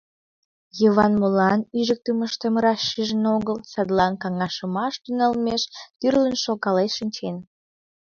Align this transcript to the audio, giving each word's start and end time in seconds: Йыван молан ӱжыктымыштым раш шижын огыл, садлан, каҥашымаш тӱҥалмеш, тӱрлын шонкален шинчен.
Йыван 0.79 1.13
молан 1.21 1.59
ӱжыктымыштым 1.79 2.53
раш 2.63 2.79
шижын 2.89 3.25
огыл, 3.35 3.57
садлан, 3.71 4.13
каҥашымаш 4.21 4.93
тӱҥалмеш, 5.03 5.61
тӱрлын 5.99 6.35
шонкален 6.43 6.89
шинчен. 6.97 7.35